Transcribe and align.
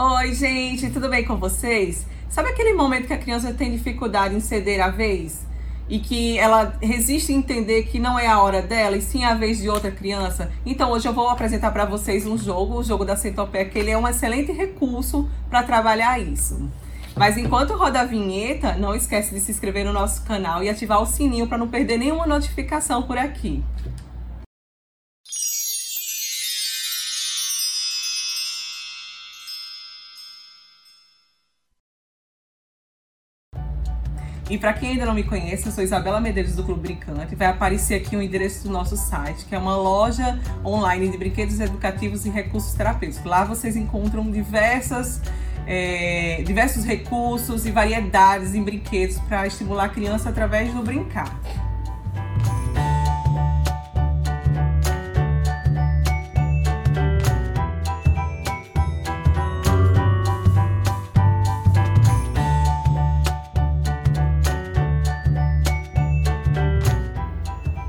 Oi, 0.00 0.32
gente, 0.32 0.90
tudo 0.90 1.08
bem 1.08 1.24
com 1.24 1.34
vocês? 1.38 2.06
Sabe 2.28 2.50
aquele 2.50 2.72
momento 2.72 3.08
que 3.08 3.12
a 3.12 3.18
criança 3.18 3.52
tem 3.52 3.72
dificuldade 3.72 4.32
em 4.32 4.38
ceder 4.38 4.80
a 4.80 4.90
vez? 4.90 5.44
E 5.88 5.98
que 5.98 6.38
ela 6.38 6.72
resiste 6.80 7.32
em 7.32 7.38
entender 7.38 7.82
que 7.82 7.98
não 7.98 8.16
é 8.16 8.28
a 8.28 8.40
hora 8.40 8.62
dela 8.62 8.96
e 8.96 9.02
sim 9.02 9.24
a 9.24 9.34
vez 9.34 9.58
de 9.58 9.68
outra 9.68 9.90
criança? 9.90 10.52
Então 10.64 10.92
hoje 10.92 11.08
eu 11.08 11.12
vou 11.12 11.28
apresentar 11.28 11.72
para 11.72 11.84
vocês 11.84 12.24
um 12.26 12.38
jogo, 12.38 12.78
o 12.78 12.84
jogo 12.84 13.04
da 13.04 13.16
centopeia, 13.16 13.64
que 13.64 13.76
ele 13.76 13.90
é 13.90 13.98
um 13.98 14.06
excelente 14.06 14.52
recurso 14.52 15.28
para 15.50 15.64
trabalhar 15.64 16.16
isso. 16.20 16.70
Mas 17.16 17.36
enquanto 17.36 17.74
roda 17.74 18.02
a 18.02 18.04
vinheta, 18.04 18.74
não 18.74 18.94
esquece 18.94 19.34
de 19.34 19.40
se 19.40 19.50
inscrever 19.50 19.84
no 19.84 19.92
nosso 19.92 20.22
canal 20.22 20.62
e 20.62 20.68
ativar 20.68 21.02
o 21.02 21.06
sininho 21.06 21.48
para 21.48 21.58
não 21.58 21.66
perder 21.66 21.98
nenhuma 21.98 22.24
notificação 22.24 23.02
por 23.02 23.18
aqui. 23.18 23.64
E 34.50 34.56
para 34.56 34.72
quem 34.72 34.92
ainda 34.92 35.04
não 35.04 35.14
me 35.14 35.24
conhece, 35.24 35.66
eu 35.66 35.72
sou 35.72 35.84
Isabela 35.84 36.20
Medeiros 36.20 36.54
do 36.54 36.64
Clube 36.64 36.80
Brincante. 36.80 37.34
Vai 37.34 37.48
aparecer 37.48 37.96
aqui 37.96 38.16
o 38.16 38.18
um 38.18 38.22
endereço 38.22 38.64
do 38.64 38.70
nosso 38.70 38.96
site, 38.96 39.44
que 39.44 39.54
é 39.54 39.58
uma 39.58 39.76
loja 39.76 40.38
online 40.64 41.10
de 41.10 41.18
brinquedos 41.18 41.60
educativos 41.60 42.24
e 42.24 42.30
recursos 42.30 42.72
terapêuticos. 42.72 43.26
Lá 43.26 43.44
vocês 43.44 43.76
encontram 43.76 44.30
diversas 44.30 45.20
é, 45.66 46.42
diversos 46.46 46.82
recursos 46.82 47.66
e 47.66 47.70
variedades 47.70 48.54
em 48.54 48.62
brinquedos 48.62 49.18
para 49.18 49.46
estimular 49.46 49.84
a 49.84 49.88
criança 49.90 50.30
através 50.30 50.72
do 50.72 50.82
brincar. 50.82 51.38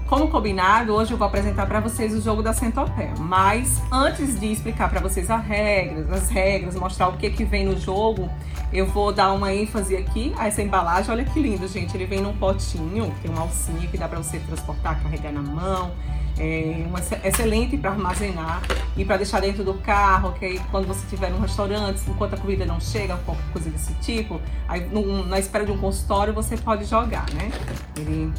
Como 0.09 0.27
combinado, 0.27 0.95
hoje 0.95 1.11
eu 1.11 1.17
vou 1.19 1.27
apresentar 1.27 1.67
para 1.67 1.79
vocês 1.79 2.15
o 2.15 2.19
jogo 2.19 2.41
da 2.41 2.51
centopeia. 2.51 3.13
Mas 3.19 3.79
antes 3.91 4.39
de 4.39 4.51
explicar 4.51 4.89
para 4.89 4.99
vocês 4.99 5.29
as 5.29 5.45
regras, 5.45 6.11
as 6.11 6.29
regras, 6.29 6.73
mostrar 6.73 7.09
o 7.09 7.13
que 7.15 7.29
que 7.29 7.43
vem 7.43 7.63
no 7.63 7.79
jogo, 7.79 8.27
eu 8.73 8.87
vou 8.87 9.13
dar 9.13 9.31
uma 9.33 9.53
ênfase 9.53 9.95
aqui 9.95 10.33
a 10.35 10.47
essa 10.47 10.63
embalagem. 10.63 11.11
Olha 11.11 11.23
que 11.23 11.39
lindo, 11.39 11.67
gente. 11.67 11.95
Ele 11.95 12.07
vem 12.07 12.21
num 12.21 12.35
potinho, 12.35 13.13
tem 13.21 13.29
uma 13.29 13.41
alcinha 13.41 13.87
que 13.87 13.99
dá 13.99 14.07
para 14.07 14.17
você 14.17 14.39
transportar, 14.39 14.99
carregar 15.03 15.31
na 15.31 15.43
mão. 15.43 15.91
É 16.39 16.85
uma, 16.87 16.99
excelente 17.23 17.77
para 17.77 17.91
armazenar 17.91 18.63
e 18.97 19.05
para 19.05 19.17
deixar 19.17 19.41
dentro 19.41 19.63
do 19.63 19.75
carro, 19.75 20.31
que 20.31 20.45
aí 20.45 20.59
quando 20.71 20.87
você 20.87 21.03
estiver 21.03 21.29
num 21.29 21.41
restaurante, 21.41 22.01
enquanto 22.07 22.33
a 22.33 22.37
comida 22.37 22.65
não 22.65 22.79
chega, 22.79 23.15
qualquer 23.17 23.51
coisa 23.51 23.69
desse 23.69 23.93
tipo, 23.95 24.41
aí 24.67 24.89
na 25.27 25.37
espera 25.37 25.65
de 25.65 25.71
um 25.71 25.77
consultório 25.77 26.33
você 26.33 26.55
pode 26.57 26.85
jogar, 26.85 27.25
né? 27.33 27.51
Ele 27.97 28.31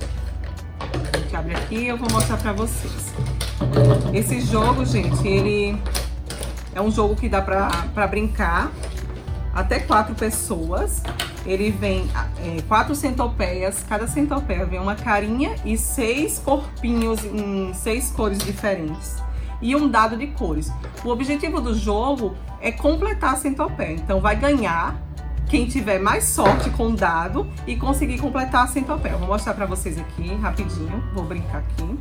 gente 1.30 1.36
abre 1.36 1.54
aqui 1.54 1.76
e 1.76 1.88
eu 1.88 1.96
vou 1.96 2.10
mostrar 2.10 2.36
pra 2.38 2.52
vocês. 2.52 3.14
Esse 4.12 4.40
jogo, 4.40 4.84
gente, 4.84 5.26
ele 5.26 5.80
é 6.74 6.80
um 6.80 6.90
jogo 6.90 7.14
que 7.14 7.28
dá 7.28 7.40
pra, 7.40 7.68
pra 7.94 8.06
brincar 8.06 8.70
até 9.54 9.78
quatro 9.78 10.14
pessoas. 10.14 11.02
Ele 11.46 11.70
vem 11.70 12.08
é, 12.44 12.60
quatro 12.62 12.94
centopeias, 12.94 13.84
cada 13.88 14.08
centopeia 14.08 14.66
vem 14.66 14.80
uma 14.80 14.96
carinha 14.96 15.54
e 15.64 15.78
seis 15.78 16.40
corpinhos 16.44 17.24
em 17.24 17.72
seis 17.74 18.10
cores 18.10 18.38
diferentes. 18.38 19.22
E 19.62 19.76
um 19.76 19.88
dado 19.88 20.16
de 20.16 20.26
cores. 20.28 20.72
O 21.04 21.10
objetivo 21.10 21.60
do 21.60 21.74
jogo 21.74 22.34
é 22.60 22.72
completar 22.72 23.34
a 23.34 23.36
centopeia. 23.36 23.92
Então 23.92 24.20
vai 24.20 24.34
ganhar 24.34 25.00
quem 25.50 25.66
tiver 25.66 25.98
mais 25.98 26.24
sorte 26.24 26.70
com 26.70 26.86
o 26.86 26.96
dado 26.96 27.44
e 27.66 27.74
conseguir 27.74 28.18
completar 28.18 28.64
a 28.64 28.66
centopeia. 28.68 29.16
Vou 29.16 29.26
mostrar 29.26 29.52
para 29.52 29.66
vocês 29.66 29.98
aqui 29.98 30.32
rapidinho, 30.36 31.02
vou 31.12 31.24
brincar 31.24 31.58
aqui. 31.58 31.98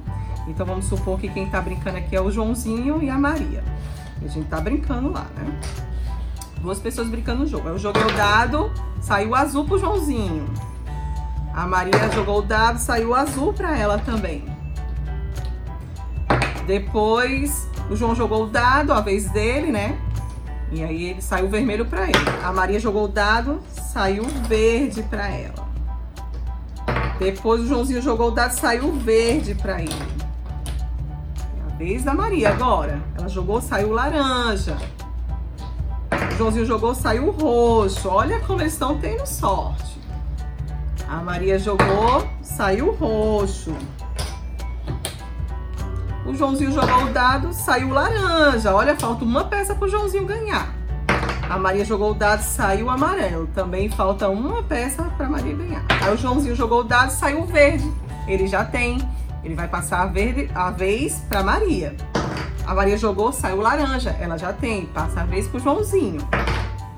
Então 0.47 0.65
vamos 0.65 0.85
supor 0.85 1.19
que 1.19 1.27
quem 1.27 1.49
tá 1.49 1.59
brincando 1.59 1.97
aqui 1.97 2.15
é 2.15 2.21
o 2.21 2.29
Joãozinho 2.29 3.01
e 3.01 3.09
a 3.09 3.17
Maria. 3.17 3.63
A 4.23 4.27
gente 4.27 4.47
tá 4.47 4.61
brincando 4.61 5.11
lá, 5.11 5.25
né? 5.35 5.59
Duas 6.61 6.77
pessoas 6.77 7.09
brincando 7.09 7.39
no 7.39 7.47
jogo. 7.47 7.69
Eu 7.69 7.79
joguei 7.79 8.03
o 8.03 8.11
dado, 8.13 8.71
saiu 9.01 9.33
azul 9.33 9.65
pro 9.65 9.79
Joãozinho. 9.79 10.45
A 11.51 11.65
Maria 11.65 12.11
jogou 12.13 12.39
o 12.39 12.41
dado, 12.43 12.77
saiu 12.77 13.15
azul 13.15 13.51
para 13.51 13.75
ela 13.75 13.97
também. 13.97 14.45
Depois, 16.67 17.67
o 17.89 17.95
João 17.95 18.13
jogou 18.13 18.43
o 18.43 18.47
dado, 18.47 18.93
a 18.93 19.01
vez 19.01 19.27
dele, 19.31 19.71
né? 19.71 19.99
E 20.71 20.83
aí 20.83 21.09
ele 21.09 21.21
saiu 21.21 21.49
vermelho 21.49 21.85
para 21.85 22.03
ele. 22.03 22.13
A 22.43 22.51
Maria 22.51 22.79
jogou 22.79 23.05
o 23.05 23.07
dado, 23.07 23.59
saiu 23.71 24.23
verde 24.47 25.01
para 25.03 25.27
ela. 25.27 25.67
Depois 27.17 27.61
o 27.61 27.67
Joãozinho 27.67 28.01
jogou 28.01 28.29
o 28.29 28.31
dado, 28.31 28.51
saiu 28.51 28.91
verde 28.93 29.55
para 29.55 29.81
ele. 29.81 29.93
É 29.93 31.73
a 31.73 31.75
vez 31.75 32.03
da 32.03 32.13
Maria 32.13 32.49
agora. 32.49 33.01
Ela 33.17 33.27
jogou, 33.27 33.59
saiu 33.61 33.91
laranja. 33.91 34.77
O 36.31 36.37
Joãozinho 36.37 36.65
jogou, 36.65 36.93
saiu 36.93 37.31
roxo. 37.31 38.07
Olha 38.07 38.39
como 38.41 38.61
eles 38.61 38.73
estão 38.73 38.97
tendo 38.99 39.25
sorte. 39.25 39.99
A 41.07 41.17
Maria 41.17 41.57
jogou, 41.57 42.27
saiu 42.41 42.93
roxo. 42.93 43.75
O 46.29 46.35
Joãozinho 46.35 46.71
jogou 46.71 47.05
o 47.05 47.09
dado, 47.09 47.51
saiu 47.51 47.89
laranja. 47.89 48.71
Olha, 48.71 48.95
falta 48.95 49.25
uma 49.25 49.45
peça 49.45 49.73
pro 49.73 49.87
Joãozinho 49.87 50.27
ganhar. 50.27 50.71
A 51.49 51.57
Maria 51.57 51.83
jogou 51.83 52.11
o 52.11 52.13
dado, 52.13 52.43
saiu 52.43 52.87
amarelo. 52.87 53.47
Também 53.47 53.89
falta 53.89 54.29
uma 54.29 54.61
peça 54.61 55.05
para 55.17 55.27
Maria 55.27 55.55
ganhar. 55.55 55.83
Aí 55.89 56.13
o 56.13 56.17
Joãozinho 56.17 56.55
jogou 56.55 56.81
o 56.81 56.83
dado, 56.83 57.09
saiu 57.09 57.43
verde. 57.47 57.91
Ele 58.27 58.45
já 58.45 58.63
tem. 58.63 58.99
Ele 59.43 59.55
vai 59.55 59.67
passar 59.67 60.03
a, 60.03 60.05
verde, 60.05 60.51
a 60.53 60.69
vez 60.69 61.15
para 61.27 61.41
Maria. 61.41 61.95
A 62.63 62.75
Maria 62.75 62.95
jogou, 62.95 63.33
saiu 63.33 63.59
laranja. 63.59 64.11
Ela 64.19 64.37
já 64.37 64.53
tem. 64.53 64.85
Passa 64.85 65.21
a 65.21 65.25
vez 65.25 65.47
pro 65.47 65.59
Joãozinho. 65.59 66.21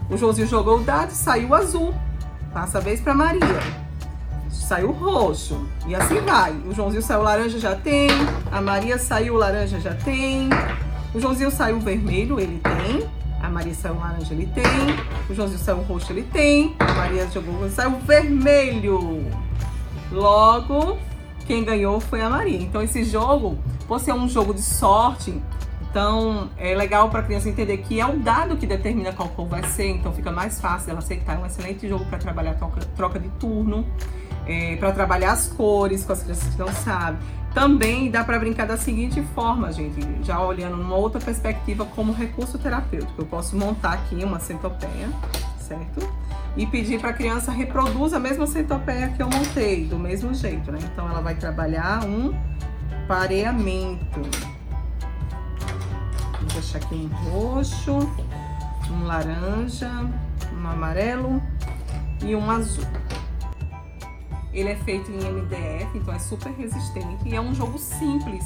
O 0.09 0.17
Joãozinho 0.17 0.47
jogou 0.47 0.79
o 0.79 0.83
dado, 0.83 1.11
saiu 1.11 1.55
azul. 1.55 1.93
Passa 2.51 2.79
a 2.79 2.81
vez 2.81 2.99
para 2.99 3.13
Maria 3.13 3.81
saiu 4.71 4.91
roxo. 4.91 5.67
E 5.85 5.93
assim 5.93 6.21
vai. 6.21 6.53
O 6.65 6.73
Joãozinho 6.73 7.01
saiu 7.01 7.23
laranja, 7.23 7.59
já 7.59 7.75
tem. 7.75 8.07
A 8.49 8.61
Maria 8.61 8.97
saiu 8.97 9.35
laranja, 9.35 9.81
já 9.81 9.93
tem. 9.93 10.47
O 11.13 11.19
Joãozinho 11.19 11.51
saiu 11.51 11.77
vermelho, 11.77 12.39
ele 12.39 12.57
tem. 12.59 13.05
A 13.41 13.49
Maria 13.49 13.73
saiu 13.73 13.95
laranja, 13.95 14.33
ele 14.33 14.45
tem. 14.45 14.63
O 15.29 15.35
Joãozinho 15.35 15.59
saiu 15.59 15.81
roxo, 15.81 16.13
ele 16.13 16.23
tem. 16.23 16.73
A 16.79 16.93
Maria 16.93 17.27
jogou, 17.27 17.69
saiu 17.69 17.99
vermelho. 17.99 19.29
Logo, 20.09 20.97
quem 21.45 21.65
ganhou 21.65 21.99
foi 21.99 22.21
a 22.21 22.29
Maria. 22.29 22.61
Então 22.61 22.81
esse 22.81 23.03
jogo, 23.03 23.59
por 23.89 23.99
ser 23.99 24.13
um 24.13 24.29
jogo 24.29 24.53
de 24.53 24.61
sorte, 24.61 25.33
então 25.89 26.49
é 26.57 26.73
legal 26.73 27.09
para 27.09 27.19
a 27.19 27.23
criança 27.23 27.49
entender 27.49 27.75
que 27.79 27.99
é 27.99 28.05
o 28.05 28.17
dado 28.19 28.55
que 28.55 28.65
determina 28.65 29.11
qual 29.11 29.27
cor 29.27 29.47
vai 29.47 29.63
ser, 29.63 29.89
então 29.89 30.13
fica 30.13 30.31
mais 30.31 30.61
fácil 30.61 30.91
ela 30.91 30.99
aceitar. 30.99 31.35
É 31.35 31.39
um 31.39 31.45
excelente 31.45 31.89
jogo 31.89 32.05
para 32.05 32.17
trabalhar 32.17 32.53
troca, 32.53 32.79
troca 32.95 33.19
de 33.19 33.27
turno 33.31 33.85
é, 34.51 34.75
para 34.75 34.91
trabalhar 34.91 35.31
as 35.31 35.47
cores 35.47 36.03
com 36.03 36.11
as 36.11 36.21
crianças 36.21 36.53
que 36.53 36.59
não 36.59 36.67
sabem. 36.67 37.19
Também 37.53 38.09
dá 38.11 38.23
para 38.23 38.37
brincar 38.37 38.67
da 38.67 38.77
seguinte 38.77 39.21
forma, 39.33 39.71
gente, 39.71 40.01
já 40.23 40.39
olhando 40.41 40.77
numa 40.77 40.95
outra 40.95 41.19
perspectiva 41.19 41.85
como 41.85 42.13
recurso 42.13 42.57
terapêutico. 42.57 43.21
Eu 43.21 43.25
posso 43.25 43.55
montar 43.57 43.93
aqui 43.93 44.23
uma 44.23 44.39
centopeia, 44.39 45.09
certo? 45.59 46.01
E 46.55 46.65
pedir 46.65 46.99
para 46.99 47.09
a 47.09 47.13
criança 47.13 47.51
reproduz 47.51 48.13
a 48.13 48.19
mesma 48.19 48.45
centopeia 48.45 49.09
que 49.09 49.21
eu 49.21 49.29
montei, 49.29 49.85
do 49.85 49.97
mesmo 49.97 50.33
jeito, 50.33 50.71
né? 50.71 50.79
Então 50.81 51.09
ela 51.09 51.21
vai 51.21 51.35
trabalhar 51.35 52.05
um 52.05 52.33
pareamento. 53.07 54.21
Vou 56.39 56.49
deixar 56.53 56.77
aqui 56.77 56.95
um 56.95 57.07
roxo, 57.29 57.99
um 58.89 59.03
laranja, 59.05 59.91
um 60.53 60.67
amarelo 60.67 61.41
e 62.23 62.33
um 62.33 62.49
azul. 62.49 62.85
Ele 64.53 64.69
é 64.69 64.75
feito 64.75 65.09
em 65.09 65.17
MDF, 65.17 65.97
então 65.97 66.13
é 66.13 66.19
super 66.19 66.51
resistente 66.51 67.27
e 67.27 67.35
é 67.35 67.41
um 67.41 67.55
jogo 67.55 67.77
simples, 67.77 68.43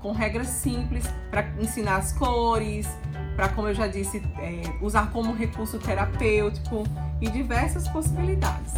com 0.00 0.12
regras 0.12 0.48
simples 0.48 1.04
para 1.30 1.48
ensinar 1.60 1.96
as 1.96 2.12
cores, 2.12 2.88
para, 3.36 3.48
como 3.48 3.68
eu 3.68 3.74
já 3.74 3.86
disse, 3.86 4.22
é, 4.38 4.62
usar 4.80 5.10
como 5.10 5.32
recurso 5.32 5.78
terapêutico 5.78 6.84
e 7.20 7.28
diversas 7.28 7.88
possibilidades. 7.88 8.74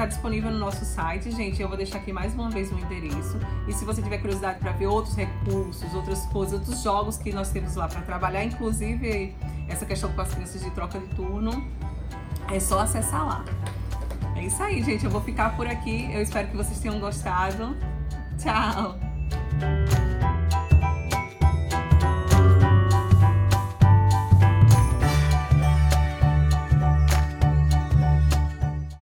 Está 0.00 0.06
disponível 0.06 0.50
no 0.50 0.58
nosso 0.58 0.82
site, 0.82 1.30
gente. 1.30 1.60
Eu 1.60 1.68
vou 1.68 1.76
deixar 1.76 1.98
aqui 1.98 2.10
mais 2.10 2.32
uma 2.32 2.48
vez 2.48 2.72
o 2.72 2.78
endereço. 2.78 3.38
E 3.68 3.72
se 3.72 3.84
você 3.84 4.00
tiver 4.00 4.16
curiosidade 4.16 4.58
para 4.58 4.72
ver 4.72 4.86
outros 4.86 5.14
recursos, 5.14 5.94
outras 5.94 6.24
coisas, 6.26 6.54
outros 6.54 6.82
jogos 6.82 7.18
que 7.18 7.32
nós 7.32 7.50
temos 7.50 7.74
lá 7.74 7.86
para 7.86 8.00
trabalhar, 8.00 8.42
inclusive 8.42 9.36
essa 9.68 9.84
questão 9.84 10.10
com 10.12 10.20
as 10.22 10.32
crianças 10.32 10.62
de 10.62 10.70
troca 10.70 10.98
de 10.98 11.06
turno, 11.08 11.66
é 12.50 12.58
só 12.58 12.80
acessar 12.80 13.26
lá. 13.26 13.44
É 14.36 14.46
isso 14.46 14.62
aí, 14.62 14.82
gente. 14.82 15.04
Eu 15.04 15.10
vou 15.10 15.20
ficar 15.20 15.54
por 15.54 15.66
aqui. 15.66 16.10
Eu 16.10 16.22
espero 16.22 16.48
que 16.48 16.56
vocês 16.56 16.80
tenham 16.80 16.98
gostado. 16.98 17.76
Tchau! 18.38 19.09